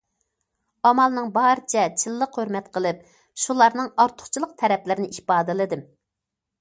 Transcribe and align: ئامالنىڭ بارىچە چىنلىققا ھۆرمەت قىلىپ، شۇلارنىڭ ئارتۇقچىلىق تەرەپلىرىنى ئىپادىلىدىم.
ئامالنىڭ 0.89 1.27
بارىچە 1.35 1.83
چىنلىققا 2.03 2.41
ھۆرمەت 2.43 2.71
قىلىپ، 2.77 3.05
شۇلارنىڭ 3.45 3.93
ئارتۇقچىلىق 4.05 4.57
تەرەپلىرىنى 4.63 5.13
ئىپادىلىدىم. 5.19 5.85